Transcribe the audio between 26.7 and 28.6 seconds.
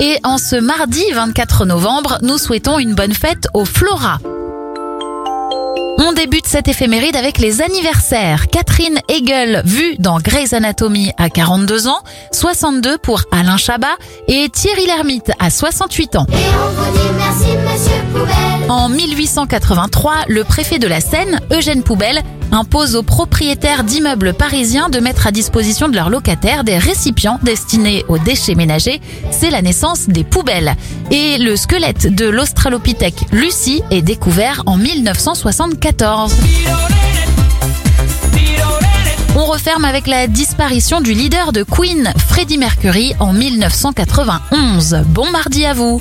récipients destinés aux déchets